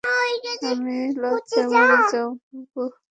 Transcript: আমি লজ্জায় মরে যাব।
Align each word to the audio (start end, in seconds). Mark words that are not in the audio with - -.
আমি 0.69 0.97
লজ্জায় 1.21 1.67
মরে 1.71 1.97
যাব। 2.11 2.29